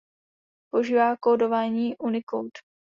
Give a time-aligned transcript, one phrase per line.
[0.71, 2.51] Používá kódování Unicode.